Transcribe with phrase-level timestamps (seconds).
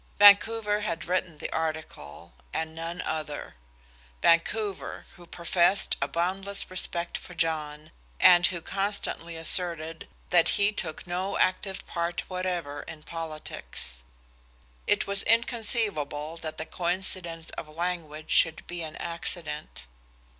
[0.17, 3.53] Vancouver had written the article, and none other;
[4.23, 11.05] Vancouver, who professed a boundless respect for John, and who constantly asserted that he took
[11.05, 14.01] no active part whatever in politics.
[14.87, 19.85] It was inconceivable that the coincidence of language should be an accident.